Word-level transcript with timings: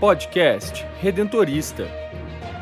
Podcast 0.00 0.86
Redentorista. 0.98 1.86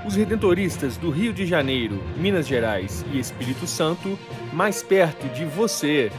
Os 0.05 0.17
redentoristas 0.17 0.97
do 0.97 1.09
Rio 1.09 1.33
de 1.33 1.47
Janeiro, 1.47 2.03
Minas 2.17 2.49
Gerais 2.49 3.05
e 3.13 3.21
Espírito 3.21 3.65
Santo, 3.65 4.19
mais 4.53 4.83
perto 4.83 5.29
de 5.29 5.45
você. 5.45 6.11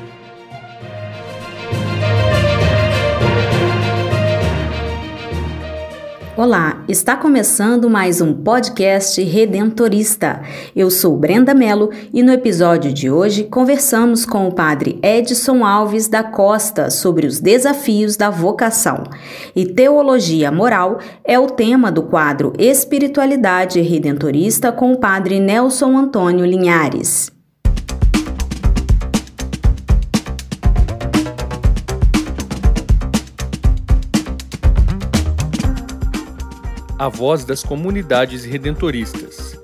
Olá, 6.40 6.86
está 6.88 7.18
começando 7.18 7.90
mais 7.90 8.22
um 8.22 8.34
podcast 8.34 9.22
redentorista. 9.22 10.42
Eu 10.74 10.90
sou 10.90 11.18
Brenda 11.18 11.54
Mello 11.54 11.90
e 12.14 12.24
no 12.24 12.32
episódio 12.32 12.94
de 12.94 13.12
hoje 13.12 13.44
conversamos 13.44 14.26
com 14.26 14.48
o 14.48 14.54
padre 14.54 14.98
Edson 15.04 15.66
Alves 15.66 16.08
da 16.08 16.24
Costa 16.24 16.90
sobre 16.90 17.28
os 17.28 17.42
desafios 17.42 18.16
da 18.16 18.30
vocação. 18.30 19.04
E 19.54 19.66
teologia 19.66 20.50
moral 20.50 21.00
é 21.26 21.38
o 21.38 21.48
tema 21.48 21.92
do 21.92 22.04
quadro 22.04 22.54
Espiritualidade 22.58 23.82
Redentorista 23.82 24.72
com 24.72 24.94
o 24.94 24.98
padre 24.98 25.42
Nelson 25.42 25.98
Antônio 25.98 26.46
Linhares. 26.46 27.38
A 37.00 37.08
voz 37.08 37.46
das 37.46 37.64
comunidades 37.64 38.44
redentoristas. 38.44 39.58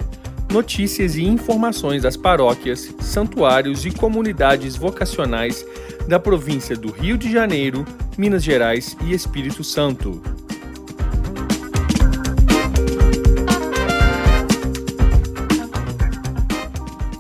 Notícias 0.50 1.18
e 1.18 1.24
informações 1.24 2.02
das 2.02 2.16
paróquias, 2.16 2.96
santuários 3.02 3.86
e 3.86 3.92
comunidades 3.92 4.78
vocacionais 4.78 5.66
da 6.08 6.18
província 6.18 6.78
do 6.78 6.90
Rio 6.90 7.18
de 7.18 7.30
Janeiro, 7.30 7.86
Minas 8.18 8.42
Gerais 8.42 8.96
e 9.04 9.14
Espírito 9.14 9.66
Santo. 9.66 10.22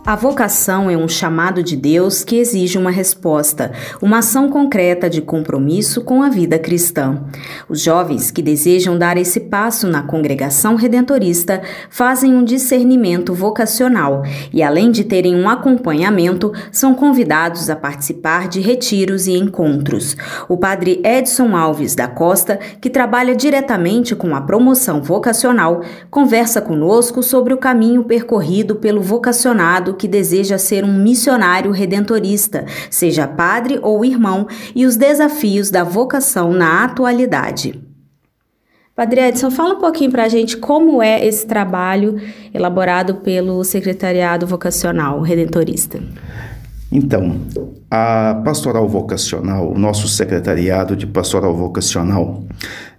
A 0.05 0.15
vocação 0.15 0.87
é 0.87 0.95
um 0.95 1.07
chamado 1.07 1.63
de 1.63 1.75
Deus 1.75 2.23
que 2.23 2.35
exige 2.35 2.77
uma 2.77 2.91
resposta, 2.91 3.71
uma 3.99 4.19
ação 4.19 4.51
concreta 4.51 5.09
de 5.09 5.19
compromisso 5.19 5.99
com 6.03 6.21
a 6.21 6.29
vida 6.29 6.59
cristã. 6.59 7.23
Os 7.67 7.81
jovens 7.81 8.29
que 8.29 8.43
desejam 8.43 8.99
dar 8.99 9.17
esse 9.17 9.39
passo 9.39 9.87
na 9.87 10.03
congregação 10.03 10.75
redentorista 10.75 11.63
fazem 11.89 12.35
um 12.35 12.43
discernimento 12.43 13.33
vocacional 13.33 14.21
e, 14.53 14.61
além 14.61 14.91
de 14.91 15.03
terem 15.03 15.35
um 15.35 15.49
acompanhamento, 15.49 16.53
são 16.71 16.93
convidados 16.93 17.67
a 17.67 17.75
participar 17.75 18.47
de 18.47 18.61
retiros 18.61 19.25
e 19.25 19.31
encontros. 19.31 20.15
O 20.47 20.55
padre 20.55 21.01
Edson 21.03 21.57
Alves 21.57 21.95
da 21.95 22.07
Costa, 22.07 22.59
que 22.79 22.91
trabalha 22.91 23.35
diretamente 23.35 24.15
com 24.15 24.35
a 24.35 24.41
promoção 24.41 25.01
vocacional, 25.01 25.81
conversa 26.11 26.61
conosco 26.61 27.23
sobre 27.23 27.55
o 27.55 27.57
caminho 27.57 28.03
percorrido 28.03 28.75
pelo 28.75 29.01
vocacionado 29.01 29.94
que 29.95 30.07
deseja 30.07 30.57
ser 30.57 30.83
um 30.83 30.97
missionário 30.97 31.71
redentorista, 31.71 32.65
seja 32.89 33.27
padre 33.27 33.79
ou 33.81 34.05
irmão, 34.05 34.47
e 34.75 34.85
os 34.85 34.95
desafios 34.95 35.69
da 35.71 35.83
vocação 35.83 36.53
na 36.53 36.83
atualidade. 36.83 37.81
Padre 38.95 39.27
Edson, 39.27 39.51
fala 39.51 39.73
um 39.73 39.79
pouquinho 39.79 40.09
para 40.09 40.23
a 40.23 40.29
gente 40.29 40.55
como 40.55 41.03
é 41.03 41.25
esse 41.25 41.45
trabalho 41.45 42.15
elaborado 42.53 43.15
pelo 43.15 43.61
Secretariado 43.63 44.47
Vocacional 44.47 45.19
Redentorista. 45.19 45.99
Então, 46.89 47.41
a 47.91 48.41
Pastoral 48.45 48.87
Vocacional, 48.87 49.69
o 49.69 49.77
nosso 49.77 50.07
Secretariado 50.07 50.95
de 50.95 51.05
Pastoral 51.05 51.53
Vocacional, 51.53 52.45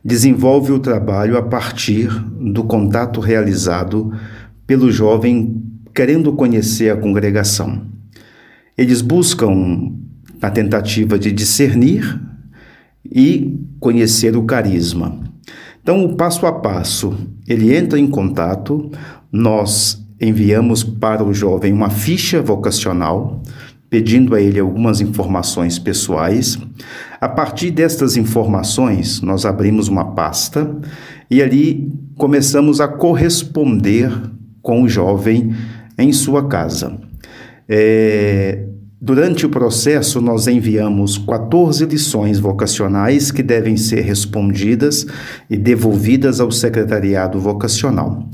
desenvolve 0.04 0.70
o 0.70 0.78
trabalho 0.78 1.38
a 1.38 1.42
partir 1.42 2.08
do 2.38 2.62
contato 2.64 3.18
realizado 3.18 4.12
pelo 4.66 4.92
jovem 4.92 5.62
querendo 5.96 6.30
conhecer 6.34 6.90
a 6.90 6.96
congregação. 6.96 7.86
Eles 8.76 9.00
buscam 9.00 9.94
a 10.42 10.50
tentativa 10.50 11.18
de 11.18 11.32
discernir 11.32 12.20
e 13.10 13.58
conhecer 13.80 14.36
o 14.36 14.44
carisma. 14.44 15.18
Então, 15.80 16.04
o 16.04 16.14
passo 16.14 16.44
a 16.44 16.52
passo, 16.52 17.16
ele 17.48 17.74
entra 17.74 17.98
em 17.98 18.06
contato, 18.06 18.90
nós 19.32 20.04
enviamos 20.20 20.84
para 20.84 21.24
o 21.24 21.32
jovem 21.32 21.72
uma 21.72 21.88
ficha 21.88 22.42
vocacional, 22.42 23.40
pedindo 23.88 24.34
a 24.34 24.40
ele 24.40 24.60
algumas 24.60 25.00
informações 25.00 25.78
pessoais. 25.78 26.58
A 27.18 27.28
partir 27.28 27.70
destas 27.70 28.18
informações, 28.18 29.22
nós 29.22 29.46
abrimos 29.46 29.88
uma 29.88 30.12
pasta 30.12 30.76
e 31.30 31.40
ali 31.40 31.90
começamos 32.18 32.82
a 32.82 32.88
corresponder 32.88 34.12
com 34.60 34.82
o 34.82 34.88
jovem 34.88 35.54
em 35.98 36.12
sua 36.12 36.46
casa. 36.48 36.98
É, 37.68 38.64
durante 39.00 39.46
o 39.46 39.48
processo, 39.48 40.20
nós 40.20 40.46
enviamos 40.46 41.18
14 41.18 41.84
lições 41.84 42.38
vocacionais 42.38 43.30
que 43.30 43.42
devem 43.42 43.76
ser 43.76 44.02
respondidas 44.02 45.06
e 45.50 45.56
devolvidas 45.56 46.40
ao 46.40 46.50
secretariado 46.50 47.40
vocacional. 47.40 48.28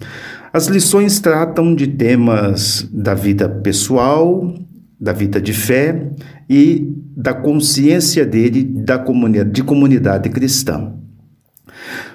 As 0.53 0.67
lições 0.67 1.19
tratam 1.19 1.75
de 1.75 1.87
temas 1.87 2.87
da 2.93 3.15
vida 3.15 3.49
pessoal, 3.49 4.55
da 5.00 5.12
vida 5.12 5.41
de 5.41 5.53
fé 5.53 6.11
e 6.49 6.94
da 7.17 7.33
consciência 7.33 8.27
dele 8.27 8.62
da 8.62 8.99
comunidade, 8.99 9.50
de 9.50 9.62
comunidade 9.62 10.29
cristã. 10.29 10.93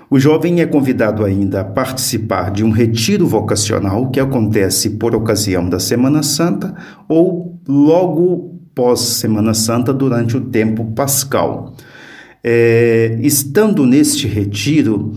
O 0.09 0.18
jovem 0.18 0.62
é 0.62 0.66
convidado 0.66 1.25
ainda 1.25 1.62
a 1.62 1.66
participar 1.66 2.50
de 2.50 2.63
um 2.63 2.72
retiro 2.72 3.28
vocacional 3.28 4.09
que 4.09 4.22
acontece 4.22 4.91
por 4.91 5.13
ocasião 5.13 5.68
da 5.68 5.79
Semana 5.79 6.23
Santa 6.23 6.73
ou 7.09 7.59
logo 7.68 8.57
pós 8.73 9.01
Semana 9.01 9.53
Santa 9.53 9.94
durante 9.94 10.38
o 10.38 10.41
tempo 10.41 10.85
pascal. 10.94 11.75
É, 12.41 13.17
estando 13.22 13.85
neste 13.85 14.28
retiro, 14.28 15.12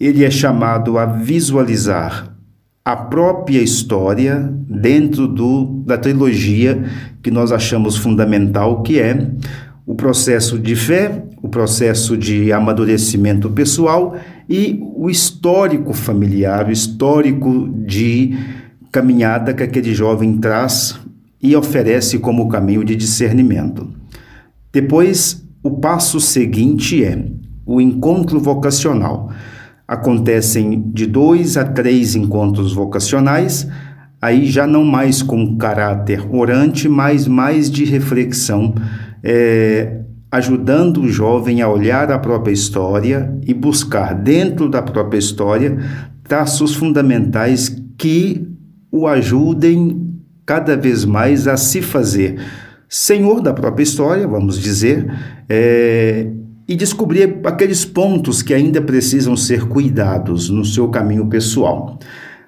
ele 0.00 0.24
é 0.24 0.30
chamado 0.30 0.98
a 0.98 1.06
visualizar 1.06 2.36
a 2.84 2.96
própria 2.96 3.60
história 3.60 4.52
dentro 4.68 5.28
do, 5.28 5.66
da 5.86 5.96
trilogia 5.96 6.82
que 7.22 7.30
nós 7.30 7.52
achamos 7.52 7.96
fundamental, 7.96 8.82
que 8.82 8.98
é 8.98 9.30
o 9.86 9.94
processo 9.94 10.58
de 10.58 10.74
fé, 10.74 11.22
o 11.42 11.48
processo 11.48 12.16
de 12.16 12.52
amadurecimento 12.52 13.50
pessoal 13.50 14.16
e 14.48 14.80
o 14.94 15.10
histórico 15.10 15.92
familiar, 15.92 16.68
o 16.68 16.72
histórico 16.72 17.68
de 17.84 18.38
caminhada 18.92 19.52
que 19.52 19.62
aquele 19.62 19.92
jovem 19.92 20.38
traz 20.38 20.98
e 21.42 21.56
oferece 21.56 22.20
como 22.20 22.48
caminho 22.48 22.84
de 22.84 22.94
discernimento. 22.94 23.90
Depois, 24.72 25.44
o 25.62 25.72
passo 25.72 26.20
seguinte 26.20 27.04
é 27.04 27.26
o 27.66 27.80
encontro 27.80 28.38
vocacional. 28.38 29.30
Acontecem 29.86 30.90
de 30.92 31.06
dois 31.06 31.56
a 31.56 31.64
três 31.64 32.14
encontros 32.14 32.72
vocacionais, 32.72 33.66
aí 34.20 34.46
já 34.46 34.66
não 34.66 34.84
mais 34.84 35.22
com 35.22 35.56
caráter 35.56 36.24
orante, 36.32 36.88
mas 36.88 37.26
mais 37.26 37.68
de 37.68 37.84
reflexão 37.84 38.74
é, 39.22 40.01
ajudando 40.32 41.02
o 41.02 41.08
jovem 41.08 41.60
a 41.60 41.68
olhar 41.68 42.10
a 42.10 42.18
própria 42.18 42.52
história 42.52 43.38
e 43.46 43.52
buscar 43.52 44.14
dentro 44.14 44.68
da 44.68 44.82
própria 44.82 45.18
história 45.18 45.78
traços 46.24 46.74
fundamentais 46.74 47.76
que 47.98 48.48
o 48.90 49.06
ajudem 49.06 50.10
cada 50.44 50.76
vez 50.76 51.04
mais 51.04 51.46
a 51.46 51.56
se 51.56 51.82
fazer 51.82 52.40
senhor 52.92 53.40
da 53.40 53.54
própria 53.54 53.82
história, 53.82 54.28
vamos 54.28 54.60
dizer, 54.60 55.10
é, 55.48 56.26
e 56.68 56.76
descobrir 56.76 57.40
aqueles 57.42 57.86
pontos 57.86 58.42
que 58.42 58.52
ainda 58.52 58.82
precisam 58.82 59.34
ser 59.34 59.66
cuidados 59.66 60.50
no 60.50 60.62
seu 60.62 60.88
caminho 60.88 61.26
pessoal. 61.26 61.98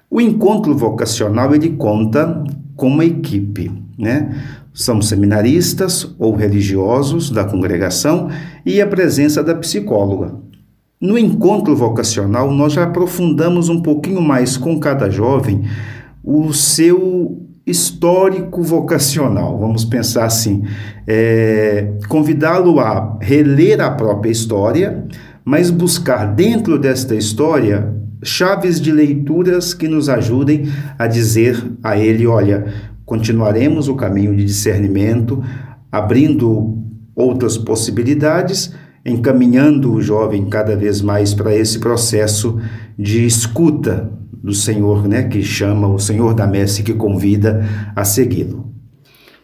O 0.07 0.21
encontro 0.21 0.77
vocacional 0.77 1.55
ele 1.55 1.71
conta 1.71 2.43
com 2.75 2.89
uma 2.89 3.03
equipe, 3.03 3.71
né? 3.97 4.35
São 4.75 5.01
seminaristas 5.01 6.13
ou 6.19 6.35
religiosos 6.35 7.31
da 7.31 7.45
congregação 7.45 8.29
e 8.65 8.81
a 8.81 8.85
presença 8.85 9.41
da 9.41 9.55
psicóloga. 9.55 10.35
No 10.99 11.17
encontro 11.17 11.73
vocacional, 11.75 12.51
nós 12.51 12.73
já 12.73 12.83
aprofundamos 12.83 13.69
um 13.69 13.81
pouquinho 13.81 14.21
mais 14.21 14.57
com 14.57 14.77
cada 14.79 15.09
jovem 15.09 15.63
o 16.21 16.51
seu 16.51 17.41
histórico 17.65 18.61
vocacional. 18.61 19.57
Vamos 19.57 19.85
pensar 19.85 20.25
assim: 20.25 20.63
é, 21.07 21.93
convidá-lo 22.09 22.79
a 22.79 23.17
reler 23.21 23.79
a 23.79 23.89
própria 23.89 24.31
história, 24.31 25.05
mas 25.45 25.69
buscar 25.69 26.25
dentro 26.25 26.77
desta 26.77 27.15
história 27.15 27.95
chaves 28.23 28.81
de 28.81 28.91
leituras 28.91 29.73
que 29.73 29.87
nos 29.87 30.09
ajudem 30.09 30.67
a 30.97 31.07
dizer 31.07 31.63
a 31.83 31.97
ele: 31.97 32.27
olha, 32.27 32.65
continuaremos 33.05 33.87
o 33.87 33.95
caminho 33.95 34.35
de 34.35 34.43
discernimento, 34.43 35.43
abrindo 35.91 36.77
outras 37.15 37.57
possibilidades 37.57 38.73
encaminhando 39.05 39.93
o 39.93 40.01
jovem 40.01 40.45
cada 40.45 40.75
vez 40.75 40.99
mais 40.99 41.33
para 41.33 41.55
esse 41.55 41.79
processo 41.79 42.59
de 42.97 43.23
escuta 43.25 44.11
do 44.33 44.53
Senhor, 44.53 45.07
né, 45.07 45.23
que 45.23 45.43
chama 45.43 45.87
o 45.87 45.99
Senhor 45.99 46.33
da 46.33 46.47
messe 46.47 46.81
que 46.81 46.93
convida 46.93 47.63
a 47.95 48.03
segui-lo. 48.03 48.73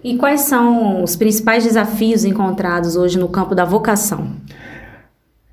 E 0.04 0.18
quais 0.18 0.42
são 0.42 1.04
os 1.04 1.16
principais 1.16 1.64
desafios 1.64 2.26
encontrados 2.26 2.96
hoje 2.96 3.20
no 3.20 3.28
campo 3.28 3.54
da 3.54 3.64
vocação? 3.64 4.32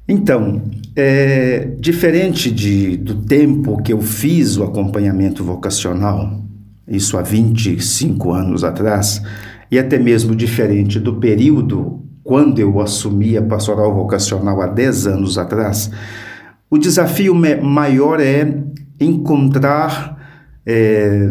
Então, 0.09 0.63
é, 0.97 1.73
diferente 1.79 2.51
de, 2.51 2.97
do 2.97 3.15
tempo 3.15 3.83
que 3.83 3.93
eu 3.93 4.01
fiz 4.01 4.57
o 4.57 4.65
acompanhamento 4.65 5.45
vocacional, 5.45 6.43
isso 6.89 7.19
há 7.19 7.23
25 7.23 8.33
anos 8.33 8.65
atrás, 8.65 9.23
e 9.71 9.79
até 9.79 9.99
mesmo 9.99 10.35
diferente 10.35 10.99
do 10.99 11.17
período 11.17 12.03
quando 12.25 12.59
eu 12.59 12.79
assumi 12.81 13.37
a 13.37 13.43
pastoral 13.43 13.95
vocacional 13.95 14.61
há 14.61 14.67
10 14.67 15.07
anos 15.07 15.39
atrás, 15.39 15.91
o 16.71 16.77
desafio 16.77 17.35
maior 17.35 18.21
é 18.21 18.63
encontrar 19.01 20.19
é, 20.67 21.31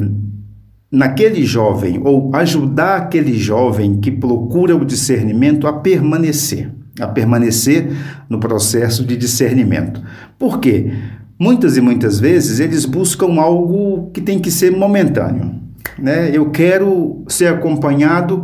naquele 0.91 1.45
jovem, 1.45 2.01
ou 2.03 2.35
ajudar 2.35 2.97
aquele 2.97 3.37
jovem 3.37 3.99
que 3.99 4.09
procura 4.09 4.75
o 4.75 4.83
discernimento 4.83 5.67
a 5.67 5.73
permanecer, 5.73 6.71
a 6.99 7.07
permanecer 7.07 7.91
no 8.27 8.39
processo 8.39 9.05
de 9.05 9.15
discernimento. 9.15 10.01
Por 10.39 10.59
quê? 10.59 10.91
Muitas 11.39 11.77
e 11.77 11.81
muitas 11.81 12.19
vezes 12.19 12.59
eles 12.59 12.85
buscam 12.85 13.39
algo 13.39 14.09
que 14.11 14.21
tem 14.21 14.39
que 14.39 14.49
ser 14.49 14.71
momentâneo. 14.71 15.55
Né? 15.99 16.31
Eu 16.33 16.49
quero 16.49 17.23
ser 17.27 17.47
acompanhado, 17.47 18.43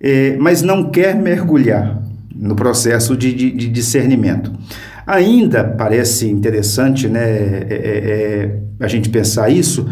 eh, 0.00 0.36
mas 0.38 0.62
não 0.62 0.90
quer 0.90 1.14
mergulhar 1.14 2.02
no 2.34 2.54
processo 2.54 3.16
de, 3.16 3.32
de, 3.32 3.50
de 3.50 3.68
discernimento. 3.68 4.52
Ainda 5.06 5.64
parece 5.64 6.28
interessante 6.28 7.08
né, 7.08 7.20
é, 7.20 7.66
é, 7.70 8.58
a 8.80 8.88
gente 8.88 9.08
pensar 9.08 9.48
isso, 9.48 9.88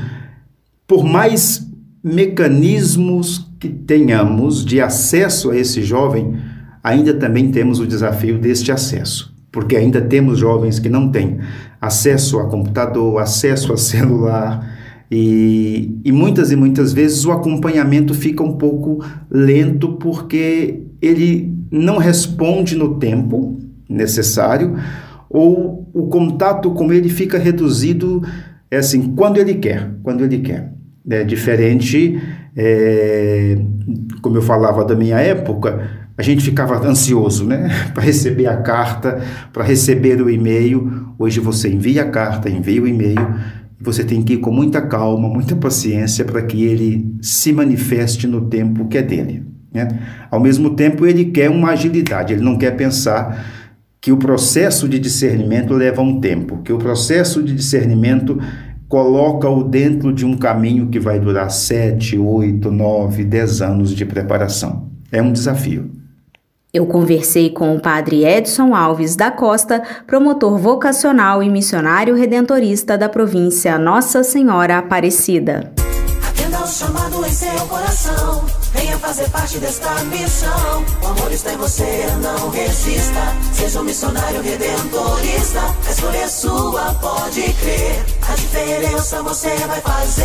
por 0.86 1.04
mais 1.04 1.66
mecanismos 2.02 3.48
que 3.58 3.68
tenhamos 3.68 4.64
de 4.64 4.80
acesso 4.80 5.50
a 5.50 5.56
esse 5.56 5.82
jovem, 5.82 6.36
ainda 6.82 7.14
também 7.14 7.50
temos 7.50 7.80
o 7.80 7.86
desafio 7.86 8.38
deste 8.38 8.70
acesso, 8.70 9.33
porque 9.54 9.76
ainda 9.76 10.00
temos 10.00 10.36
jovens 10.36 10.80
que 10.80 10.88
não 10.88 11.12
têm 11.12 11.38
acesso 11.80 12.40
a 12.40 12.48
computador, 12.48 13.22
acesso 13.22 13.72
a 13.72 13.76
celular, 13.78 14.68
e, 15.08 15.96
e 16.04 16.10
muitas 16.10 16.50
e 16.50 16.56
muitas 16.56 16.92
vezes 16.92 17.24
o 17.24 17.30
acompanhamento 17.30 18.12
fica 18.12 18.42
um 18.42 18.54
pouco 18.54 18.98
lento 19.30 19.92
porque 19.92 20.82
ele 21.00 21.54
não 21.70 21.98
responde 21.98 22.74
no 22.74 22.98
tempo 22.98 23.56
necessário 23.88 24.74
ou 25.30 25.88
o 25.94 26.08
contato 26.08 26.72
com 26.72 26.92
ele 26.92 27.08
fica 27.08 27.38
reduzido 27.38 28.22
é 28.68 28.78
assim 28.78 29.14
quando 29.14 29.36
ele 29.36 29.54
quer, 29.54 29.92
quando 30.02 30.24
ele 30.24 30.38
quer. 30.38 30.73
É 31.08 31.22
diferente, 31.22 32.18
é, 32.56 33.58
como 34.22 34.38
eu 34.38 34.42
falava 34.42 34.84
da 34.84 34.94
minha 34.94 35.18
época, 35.20 36.04
a 36.16 36.22
gente 36.22 36.42
ficava 36.42 36.78
ansioso, 36.86 37.44
né, 37.44 37.68
para 37.92 38.02
receber 38.02 38.46
a 38.46 38.56
carta, 38.56 39.22
para 39.52 39.64
receber 39.64 40.22
o 40.22 40.30
e-mail. 40.30 41.12
Hoje 41.18 41.40
você 41.40 41.68
envia 41.68 42.02
a 42.02 42.10
carta, 42.10 42.48
envia 42.48 42.82
o 42.82 42.88
e-mail, 42.88 43.34
você 43.78 44.02
tem 44.02 44.22
que 44.22 44.34
ir 44.34 44.38
com 44.38 44.50
muita 44.50 44.80
calma, 44.80 45.28
muita 45.28 45.54
paciência 45.54 46.24
para 46.24 46.40
que 46.42 46.64
ele 46.64 47.14
se 47.20 47.52
manifeste 47.52 48.26
no 48.26 48.48
tempo 48.48 48.88
que 48.88 48.96
é 48.96 49.02
dele. 49.02 49.44
Né? 49.72 49.88
Ao 50.30 50.40
mesmo 50.40 50.70
tempo, 50.70 51.04
ele 51.04 51.26
quer 51.26 51.50
uma 51.50 51.70
agilidade, 51.70 52.32
ele 52.32 52.42
não 52.42 52.56
quer 52.56 52.70
pensar 52.76 53.44
que 54.00 54.12
o 54.12 54.16
processo 54.16 54.88
de 54.88 54.98
discernimento 54.98 55.74
leva 55.74 56.00
um 56.00 56.20
tempo, 56.20 56.62
que 56.62 56.72
o 56.72 56.78
processo 56.78 57.42
de 57.42 57.54
discernimento 57.54 58.38
coloca-o 58.94 59.64
dentro 59.64 60.12
de 60.12 60.24
um 60.24 60.36
caminho 60.36 60.86
que 60.86 61.00
vai 61.00 61.18
durar 61.18 61.50
sete, 61.50 62.16
oito, 62.16 62.70
nove, 62.70 63.24
dez 63.24 63.60
anos 63.60 63.90
de 63.90 64.06
preparação. 64.06 64.88
É 65.10 65.20
um 65.20 65.32
desafio. 65.32 65.90
Eu 66.72 66.86
conversei 66.86 67.50
com 67.50 67.74
o 67.74 67.80
padre 67.80 68.24
Edson 68.24 68.72
Alves 68.72 69.16
da 69.16 69.32
Costa, 69.32 69.82
promotor 70.06 70.56
vocacional 70.58 71.42
e 71.42 71.50
missionário 71.50 72.14
redentorista 72.14 72.96
da 72.96 73.08
província 73.08 73.76
Nossa 73.78 74.22
Senhora 74.22 74.78
Aparecida. 74.78 75.72
Atenda 76.28 76.58
ao 76.58 76.66
chamado 76.68 77.26
em 77.26 77.30
seu 77.30 77.66
coração, 77.66 78.44
venha 78.74 78.98
fazer 78.98 79.28
parte 79.30 79.58
desta 79.58 80.04
missão. 80.04 80.84
O 81.02 81.06
amor 81.06 81.32
está 81.32 81.52
em 81.52 81.56
você, 81.56 82.06
não 82.22 82.50
resista. 82.50 83.36
Seja 83.52 83.80
um 83.80 83.84
missionário 83.84 84.42
redentorista, 84.42 85.60
a 85.86 85.90
escolha 85.90 86.18
é 86.18 86.28
sua, 86.28 86.94
pode 86.94 87.42
crer. 87.42 88.04
A 88.28 88.34
diferença 88.34 89.22
você 89.22 89.54
vai 89.66 89.80
fazer. 89.80 90.24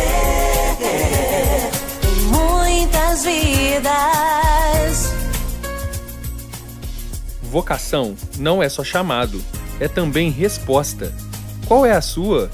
Muitas 2.30 3.24
vidas 3.24 4.40
Vocação 7.50 8.14
não 8.38 8.62
é 8.62 8.68
só 8.68 8.84
chamado, 8.84 9.42
é 9.80 9.88
também 9.88 10.30
resposta. 10.30 11.12
Qual 11.66 11.84
é 11.84 11.90
a 11.90 12.00
sua? 12.00 12.48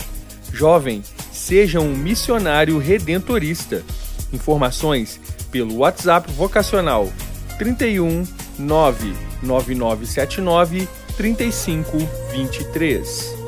Jovem, 0.51 1.03
seja 1.31 1.81
um 1.81 1.95
missionário 1.95 2.79
redentorista. 2.79 3.85
Informações 4.33 5.21
pelo 5.51 5.79
WhatsApp 5.79 6.31
vocacional 6.33 7.11
31 7.59 8.25
99979 8.59 10.87
3523. 11.17 13.47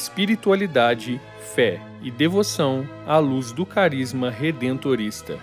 espiritualidade, 0.00 1.20
fé 1.54 1.78
e 2.02 2.10
devoção 2.10 2.88
à 3.06 3.18
luz 3.18 3.52
do 3.52 3.66
carisma 3.66 4.30
redentorista. 4.30 5.38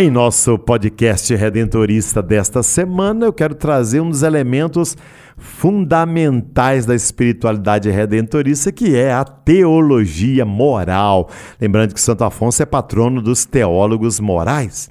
Em 0.00 0.08
nosso 0.08 0.58
podcast 0.58 1.34
redentorista 1.34 2.22
desta 2.22 2.62
semana, 2.62 3.26
eu 3.26 3.34
quero 3.34 3.54
trazer 3.54 4.00
um 4.00 4.08
dos 4.08 4.22
elementos 4.22 4.96
fundamentais 5.36 6.86
da 6.86 6.94
espiritualidade 6.94 7.90
redentorista, 7.90 8.72
que 8.72 8.96
é 8.96 9.12
a 9.12 9.22
teologia 9.22 10.46
moral. 10.46 11.28
Lembrando 11.60 11.92
que 11.92 12.00
Santo 12.00 12.24
Afonso 12.24 12.62
é 12.62 12.64
patrono 12.64 13.20
dos 13.20 13.44
teólogos 13.44 14.18
morais. 14.20 14.88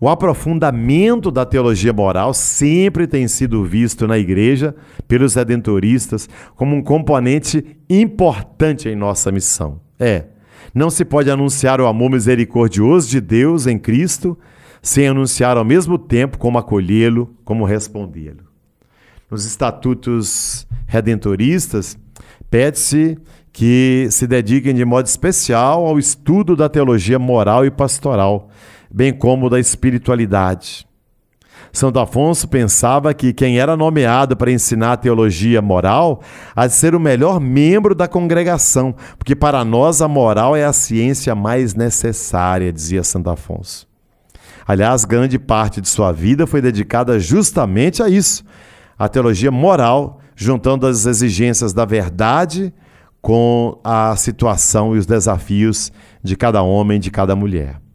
O 0.00 0.08
aprofundamento 0.08 1.30
da 1.30 1.46
teologia 1.46 1.92
moral 1.92 2.34
sempre 2.34 3.06
tem 3.06 3.28
sido 3.28 3.62
visto 3.62 4.08
na 4.08 4.18
igreja, 4.18 4.74
pelos 5.06 5.36
redentoristas, 5.36 6.28
como 6.56 6.74
um 6.74 6.82
componente 6.82 7.64
importante 7.88 8.88
em 8.88 8.96
nossa 8.96 9.30
missão. 9.30 9.80
É, 10.00 10.24
não 10.74 10.90
se 10.90 11.04
pode 11.04 11.30
anunciar 11.30 11.80
o 11.80 11.86
amor 11.86 12.10
misericordioso 12.10 13.08
de 13.08 13.20
Deus 13.20 13.66
em 13.66 13.78
Cristo 13.78 14.38
sem 14.82 15.08
anunciar 15.08 15.56
ao 15.56 15.64
mesmo 15.64 15.98
tempo 15.98 16.38
como 16.38 16.58
acolhê-lo, 16.58 17.34
como 17.44 17.64
respondê-lo. 17.64 18.44
Nos 19.30 19.44
estatutos 19.44 20.66
redentoristas, 20.86 21.98
pede-se 22.48 23.18
que 23.52 24.06
se 24.10 24.26
dediquem 24.26 24.74
de 24.74 24.84
modo 24.84 25.06
especial 25.06 25.84
ao 25.86 25.98
estudo 25.98 26.54
da 26.54 26.68
teologia 26.68 27.18
moral 27.18 27.64
e 27.64 27.70
pastoral 27.70 28.48
bem 28.90 29.12
como 29.12 29.50
da 29.50 29.58
espiritualidade. 29.58 30.85
Santo 31.76 31.98
Afonso 31.98 32.48
pensava 32.48 33.12
que 33.12 33.34
quem 33.34 33.58
era 33.58 33.76
nomeado 33.76 34.34
para 34.34 34.50
ensinar 34.50 34.92
a 34.92 34.96
teologia 34.96 35.60
moral 35.60 36.22
de 36.56 36.72
ser 36.72 36.94
o 36.94 37.00
melhor 37.00 37.38
membro 37.38 37.94
da 37.94 38.08
congregação, 38.08 38.94
porque 39.18 39.36
para 39.36 39.62
nós 39.62 40.00
a 40.00 40.08
moral 40.08 40.56
é 40.56 40.64
a 40.64 40.72
ciência 40.72 41.34
mais 41.34 41.74
necessária, 41.74 42.72
dizia 42.72 43.04
Santo 43.04 43.28
Afonso. 43.28 43.86
Aliás, 44.66 45.04
grande 45.04 45.38
parte 45.38 45.82
de 45.82 45.88
sua 45.90 46.12
vida 46.12 46.46
foi 46.46 46.62
dedicada 46.62 47.20
justamente 47.20 48.02
a 48.02 48.08
isso, 48.08 48.42
a 48.98 49.06
teologia 49.06 49.50
moral, 49.50 50.18
juntando 50.34 50.86
as 50.86 51.04
exigências 51.04 51.74
da 51.74 51.84
verdade 51.84 52.72
com 53.20 53.78
a 53.84 54.16
situação 54.16 54.96
e 54.96 54.98
os 54.98 55.04
desafios 55.04 55.92
de 56.24 56.36
cada 56.36 56.62
homem, 56.62 56.98
de 56.98 57.10
cada 57.10 57.36
mulher. 57.36 57.85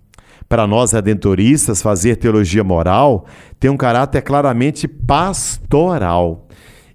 Para 0.52 0.68
nós 0.68 0.92
redentoristas, 0.92 1.82
fazer 1.82 2.18
teologia 2.18 2.62
moral 2.62 3.26
tem 3.58 3.72
um 3.72 3.78
caráter 3.78 4.22
claramente 4.22 4.86
pastoral. 4.86 6.46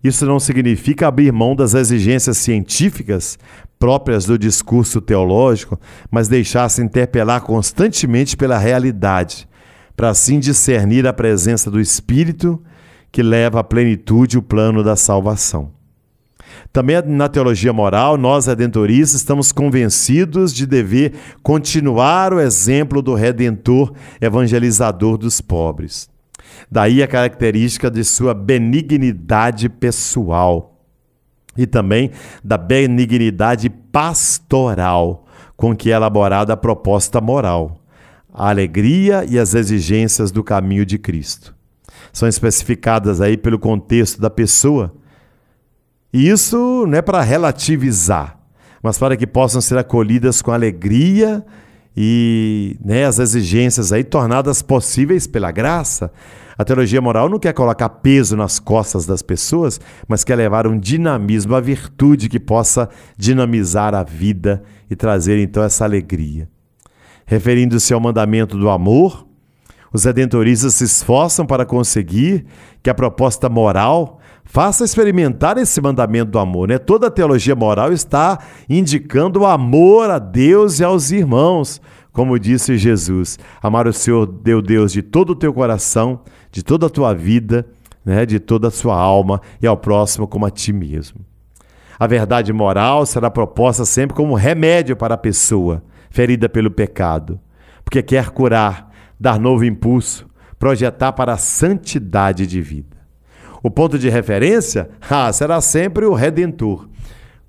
Isso 0.04 0.26
não 0.26 0.38
significa 0.38 1.08
abrir 1.08 1.32
mão 1.32 1.56
das 1.56 1.72
exigências 1.72 2.36
científicas 2.36 3.38
próprias 3.78 4.26
do 4.26 4.38
discurso 4.38 5.00
teológico, 5.00 5.80
mas 6.10 6.28
deixar-se 6.28 6.82
interpelar 6.82 7.40
constantemente 7.40 8.36
pela 8.36 8.58
realidade, 8.58 9.48
para 9.96 10.10
assim 10.10 10.38
discernir 10.38 11.06
a 11.06 11.12
presença 11.14 11.70
do 11.70 11.80
Espírito 11.80 12.62
que 13.10 13.22
leva 13.22 13.60
à 13.60 13.64
plenitude 13.64 14.36
o 14.36 14.42
plano 14.42 14.84
da 14.84 14.96
salvação. 14.96 15.75
Também 16.76 17.00
na 17.06 17.26
teologia 17.26 17.72
moral, 17.72 18.18
nós 18.18 18.44
redentoristas 18.44 19.14
estamos 19.14 19.50
convencidos 19.50 20.52
de 20.52 20.66
dever 20.66 21.14
continuar 21.42 22.34
o 22.34 22.38
exemplo 22.38 23.00
do 23.00 23.14
redentor 23.14 23.94
evangelizador 24.20 25.16
dos 25.16 25.40
pobres. 25.40 26.06
Daí 26.70 27.02
a 27.02 27.08
característica 27.08 27.90
de 27.90 28.04
sua 28.04 28.34
benignidade 28.34 29.70
pessoal 29.70 30.78
e 31.56 31.66
também 31.66 32.10
da 32.44 32.58
benignidade 32.58 33.70
pastoral 33.70 35.24
com 35.56 35.74
que 35.74 35.90
é 35.90 35.94
elaborada 35.94 36.52
a 36.52 36.58
proposta 36.58 37.22
moral, 37.22 37.80
a 38.30 38.50
alegria 38.50 39.24
e 39.26 39.38
as 39.38 39.54
exigências 39.54 40.30
do 40.30 40.44
caminho 40.44 40.84
de 40.84 40.98
Cristo. 40.98 41.54
São 42.12 42.28
especificadas 42.28 43.22
aí 43.22 43.38
pelo 43.38 43.58
contexto 43.58 44.20
da 44.20 44.28
pessoa 44.28 44.94
e 46.16 46.30
isso 46.30 46.86
não 46.88 46.96
é 46.96 47.02
para 47.02 47.20
relativizar, 47.20 48.38
mas 48.82 48.96
para 48.96 49.18
que 49.18 49.26
possam 49.26 49.60
ser 49.60 49.76
acolhidas 49.76 50.40
com 50.40 50.50
alegria 50.50 51.44
e 51.94 52.74
né, 52.82 53.04
as 53.04 53.18
exigências 53.18 53.92
aí 53.92 54.02
tornadas 54.02 54.62
possíveis 54.62 55.26
pela 55.26 55.50
graça. 55.50 56.10
A 56.56 56.64
teologia 56.64 57.02
moral 57.02 57.28
não 57.28 57.38
quer 57.38 57.52
colocar 57.52 57.90
peso 57.90 58.34
nas 58.34 58.58
costas 58.58 59.04
das 59.04 59.20
pessoas, 59.20 59.78
mas 60.08 60.24
quer 60.24 60.36
levar 60.36 60.66
um 60.66 60.78
dinamismo, 60.78 61.54
a 61.54 61.60
virtude 61.60 62.30
que 62.30 62.40
possa 62.40 62.88
dinamizar 63.14 63.94
a 63.94 64.02
vida 64.02 64.62
e 64.88 64.96
trazer 64.96 65.38
então 65.38 65.62
essa 65.62 65.84
alegria. 65.84 66.48
Referindo-se 67.26 67.92
ao 67.92 68.00
mandamento 68.00 68.56
do 68.56 68.70
amor, 68.70 69.26
os 69.92 70.04
redentoristas 70.04 70.76
se 70.76 70.84
esforçam 70.84 71.44
para 71.44 71.66
conseguir 71.66 72.46
que 72.82 72.88
a 72.88 72.94
proposta 72.94 73.50
moral 73.50 74.18
Faça 74.46 74.84
experimentar 74.84 75.58
esse 75.58 75.80
mandamento 75.80 76.30
do 76.30 76.38
amor. 76.38 76.68
Né? 76.68 76.78
Toda 76.78 77.08
a 77.08 77.10
teologia 77.10 77.54
moral 77.54 77.92
está 77.92 78.38
indicando 78.68 79.40
o 79.40 79.46
amor 79.46 80.08
a 80.08 80.18
Deus 80.18 80.78
e 80.80 80.84
aos 80.84 81.10
irmãos. 81.10 81.80
Como 82.12 82.38
disse 82.38 82.78
Jesus, 82.78 83.38
amar 83.60 83.86
o 83.86 83.92
Senhor, 83.92 84.24
Deu 84.24 84.62
Deus, 84.62 84.92
de 84.92 85.02
todo 85.02 85.30
o 85.30 85.36
teu 85.36 85.52
coração, 85.52 86.20
de 86.50 86.62
toda 86.62 86.86
a 86.86 86.90
tua 86.90 87.12
vida, 87.12 87.66
né? 88.04 88.24
de 88.24 88.38
toda 88.40 88.68
a 88.68 88.70
sua 88.70 88.96
alma 88.96 89.42
e 89.60 89.66
ao 89.66 89.76
próximo 89.76 90.26
como 90.26 90.46
a 90.46 90.50
ti 90.50 90.72
mesmo. 90.72 91.20
A 91.98 92.06
verdade 92.06 92.52
moral 92.52 93.04
será 93.04 93.30
proposta 93.30 93.84
sempre 93.84 94.16
como 94.16 94.34
remédio 94.34 94.96
para 94.96 95.14
a 95.14 95.18
pessoa 95.18 95.82
ferida 96.08 96.48
pelo 96.48 96.70
pecado, 96.70 97.38
porque 97.84 98.02
quer 98.02 98.30
curar, 98.30 98.90
dar 99.18 99.38
novo 99.38 99.64
impulso, 99.64 100.26
projetar 100.58 101.12
para 101.12 101.34
a 101.34 101.36
santidade 101.36 102.46
de 102.46 102.62
vida. 102.62 102.95
O 103.62 103.70
ponto 103.70 103.98
de 103.98 104.08
referência 104.08 104.90
ah, 105.08 105.32
será 105.32 105.60
sempre 105.60 106.04
o 106.04 106.14
Redentor. 106.14 106.88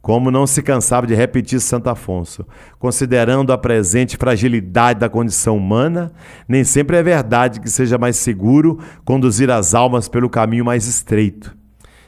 Como 0.01 0.31
não 0.31 0.47
se 0.47 0.61
cansava 0.61 1.05
de 1.05 1.13
repetir 1.13 1.59
Santo 1.59 1.89
Afonso, 1.89 2.45
considerando 2.79 3.51
a 3.51 3.57
presente 3.57 4.15
fragilidade 4.15 5.01
da 5.01 5.09
condição 5.09 5.57
humana, 5.57 6.13
nem 6.47 6.63
sempre 6.63 6.95
é 6.95 7.03
verdade 7.03 7.59
que 7.59 7.69
seja 7.69 7.97
mais 7.97 8.15
seguro 8.15 8.79
conduzir 9.03 9.51
as 9.51 9.75
almas 9.75 10.07
pelo 10.07 10.29
caminho 10.29 10.63
mais 10.63 10.87
estreito. 10.87 11.57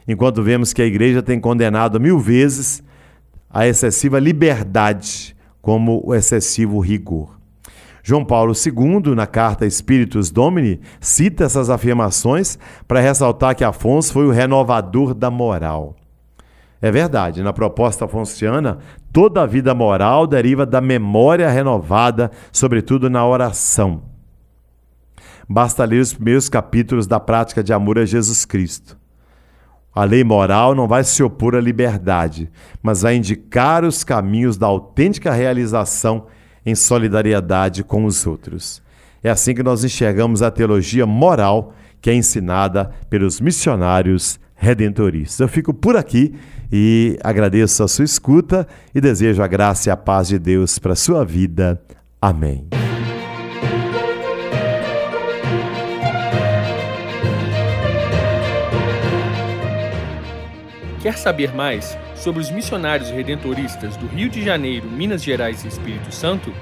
Enquanto 0.08 0.42
vemos 0.42 0.72
que 0.72 0.82
a 0.82 0.86
igreja 0.86 1.22
tem 1.22 1.40
condenado 1.40 2.00
mil 2.00 2.20
vezes 2.20 2.82
a 3.50 3.68
excessiva 3.68 4.20
liberdade 4.20 5.36
como 5.62 6.02
o 6.06 6.16
excessivo 6.16 6.80
rigor. 6.80 7.39
João 8.04 8.24
Paulo 8.24 8.54
II, 8.54 9.16
na 9.16 9.28
carta 9.28 9.66
Espíritos 9.66 10.32
Domini, 10.32 10.80
cita 11.00 11.44
essas 11.44 11.70
afirmações 11.70 12.58
para 12.88 13.00
ressaltar 13.00 13.56
que 13.56 13.64
Afonso 13.64 14.14
foi 14.14 14.26
o 14.26 14.32
renovador 14.32 15.14
da 15.14 15.30
moral. 15.30 15.96
É 16.82 16.90
verdade, 16.90 17.44
na 17.44 17.52
proposta 17.52 18.06
afonciana, 18.06 18.78
toda 19.12 19.42
a 19.42 19.46
vida 19.46 19.74
moral 19.76 20.26
deriva 20.26 20.66
da 20.66 20.80
memória 20.80 21.50
renovada, 21.50 22.32
sobretudo 22.52 23.10
na 23.10 23.26
oração. 23.26 24.04
Basta 25.48 25.84
ler 25.84 26.00
os 26.00 26.14
primeiros 26.14 26.48
capítulos 26.48 27.06
da 27.06 27.20
prática 27.20 27.62
de 27.62 27.74
amor 27.74 28.00
a 28.00 28.06
Jesus 28.06 28.46
Cristo. 28.46 28.98
A 29.94 30.04
lei 30.04 30.24
moral 30.24 30.76
não 30.76 30.88
vai 30.88 31.04
se 31.04 31.22
opor 31.22 31.56
à 31.56 31.60
liberdade, 31.60 32.50
mas 32.82 33.02
vai 33.02 33.16
indicar 33.16 33.84
os 33.84 34.04
caminhos 34.04 34.56
da 34.56 34.68
autêntica 34.68 35.34
realização 35.34 36.28
em 36.66 36.76
solidariedade 36.76 37.84
com 37.84 38.06
os 38.06 38.26
outros. 38.26 38.82
É 39.24 39.30
assim 39.30 39.54
que 39.54 39.64
nós 39.64 39.84
enxergamos 39.84 40.42
a 40.42 40.52
teologia 40.52 41.06
moral 41.06 41.74
que 42.02 42.10
é 42.10 42.14
ensinada 42.14 42.92
pelos 43.10 43.42
missionários 43.42 44.40
redentoristas. 44.56 45.40
Eu 45.40 45.48
fico 45.48 45.74
por 45.74 45.96
aqui 45.98 46.34
e 46.72 47.18
agradeço 47.24 47.84
a 47.84 47.88
sua 47.88 48.06
escuta 48.06 48.68
e 48.94 49.02
desejo 49.02 49.42
a 49.42 49.48
graça 49.48 49.90
e 49.90 49.92
a 49.92 49.98
paz 49.98 50.28
de 50.28 50.40
Deus 50.40 50.80
para 50.80 50.94
a 50.94 50.96
sua 50.96 51.26
vida. 51.26 51.82
Amém. 52.22 52.68
Quer 61.02 61.18
saber 61.18 61.56
mais? 61.56 61.98
Sobre 62.20 62.42
os 62.42 62.52
missionários 62.52 63.10
redentoristas 63.10 63.98
do 63.98 64.06
Rio 64.08 64.30
de 64.30 64.44
Janeiro, 64.44 64.90
Minas 64.90 65.24
Gerais 65.24 65.64
e 65.64 65.68
Espírito 65.68 66.14
Santo, 66.14 66.54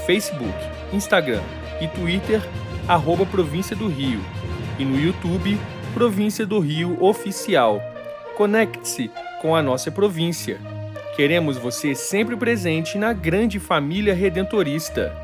Facebook, 0.06 0.52
Instagram 0.92 1.42
e 1.80 1.86
Twitter, 1.88 2.42
arroba 2.86 3.24
Província 3.24 3.76
do 3.76 3.88
Rio, 3.88 4.20
e 4.78 4.84
no 4.84 4.98
YouTube, 4.98 5.58
Província 5.94 6.44
do 6.46 6.58
Rio 6.58 7.02
Oficial. 7.02 7.80
Conecte-se 8.36 9.10
com 9.40 9.54
a 9.54 9.62
nossa 9.62 9.90
província. 9.90 10.58
Queremos 11.16 11.58
você 11.58 11.94
sempre 11.94 12.36
presente 12.36 12.96
na 12.96 13.12
grande 13.12 13.58
família 13.58 14.14
redentorista. 14.14 15.19